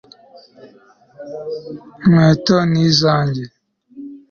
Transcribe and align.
Inkweto 2.03 2.55
ni 2.71 2.79
izanjye 2.89 3.43